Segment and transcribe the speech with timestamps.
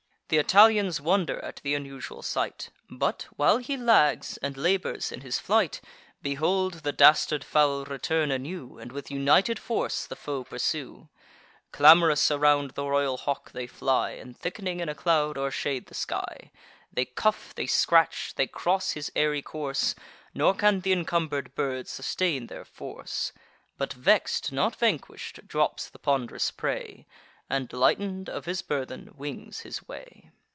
[0.31, 5.39] Th' Italians wonder at th' unusual sight; But, while he lags, and labours in his
[5.39, 5.81] flight,
[6.21, 11.09] Behold, the dastard fowl return anew, And with united force the foe pursue:
[11.73, 16.49] Clam'rous around the royal hawk they fly, And, thick'ning in a cloud, o'ershade the sky.
[16.93, 19.95] They cuff, they scratch, they cross his airy course;
[20.33, 23.33] Nor can th' incumber'd bird sustain their force;
[23.77, 27.05] But vex'd, not vanquish'd, drops the pond'rous prey,
[27.49, 30.31] And, lighten'd of his burthen, wings his way.